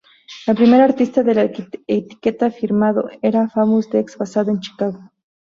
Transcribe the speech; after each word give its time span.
El 0.47 0.55
primer 0.55 0.81
artista 0.81 1.21
de 1.21 1.35
la 1.35 1.43
etiqueta 1.43 2.49
firmado 2.49 3.07
era 3.21 3.47
Famous 3.49 3.87
Dex 3.91 4.17
basado 4.17 4.49
en 4.49 4.59
Chicago. 4.59 4.99